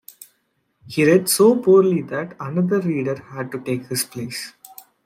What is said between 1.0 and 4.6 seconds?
read so poorly that another reader had to take his place.